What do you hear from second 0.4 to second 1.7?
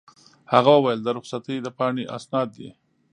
هغه وویل: د رخصتۍ د